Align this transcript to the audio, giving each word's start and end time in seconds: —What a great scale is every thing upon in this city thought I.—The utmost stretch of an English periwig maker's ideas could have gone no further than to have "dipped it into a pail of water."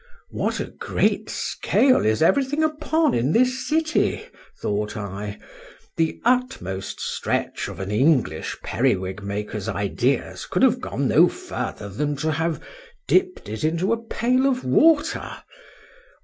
—What 0.31 0.59
a 0.59 0.65
great 0.65 1.29
scale 1.29 2.03
is 2.07 2.23
every 2.23 2.43
thing 2.43 2.63
upon 2.63 3.13
in 3.13 3.33
this 3.33 3.67
city 3.69 4.25
thought 4.59 4.97
I.—The 4.97 6.19
utmost 6.25 6.99
stretch 6.99 7.67
of 7.67 7.79
an 7.79 7.91
English 7.91 8.57
periwig 8.63 9.21
maker's 9.21 9.67
ideas 9.69 10.47
could 10.47 10.63
have 10.63 10.81
gone 10.81 11.07
no 11.07 11.29
further 11.29 11.87
than 11.87 12.15
to 12.15 12.31
have 12.31 12.59
"dipped 13.07 13.47
it 13.47 13.63
into 13.63 13.93
a 13.93 14.03
pail 14.03 14.47
of 14.47 14.63
water." 14.63 15.43